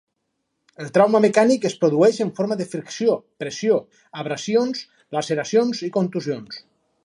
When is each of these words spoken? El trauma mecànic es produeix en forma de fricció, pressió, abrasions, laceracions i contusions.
El 0.83 0.87
trauma 0.95 1.19
mecànic 1.25 1.67
es 1.69 1.75
produeix 1.83 2.17
en 2.25 2.31
forma 2.41 2.57
de 2.63 2.67
fricció, 2.71 3.19
pressió, 3.43 3.79
abrasions, 4.23 4.83
laceracions 5.19 5.87
i 5.91 5.95
contusions. 6.01 6.63